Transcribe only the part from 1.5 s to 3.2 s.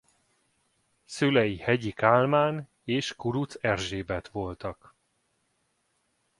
Hegyi Kálmán és